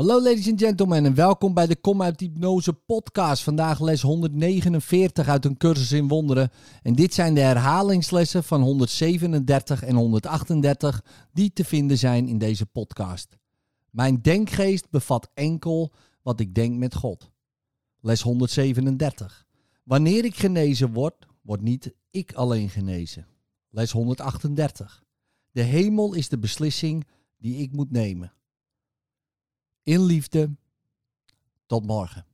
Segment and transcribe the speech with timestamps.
[0.00, 3.42] Hallo ladies and gentlemen en welkom bij de Kom uit Hypnose podcast.
[3.42, 6.50] Vandaag les 149 uit een cursus in wonderen.
[6.82, 12.66] En dit zijn de herhalingslessen van 137 en 138 die te vinden zijn in deze
[12.66, 13.36] podcast.
[13.90, 15.92] Mijn denkgeest bevat enkel
[16.22, 17.30] wat ik denk met God.
[18.00, 19.46] Les 137.
[19.82, 23.26] Wanneer ik genezen word, wordt niet ik alleen genezen.
[23.70, 25.04] Les 138.
[25.50, 27.06] De hemel is de beslissing
[27.36, 28.32] die ik moet nemen.
[29.90, 30.56] In liefde.
[31.66, 32.26] Tot morgen.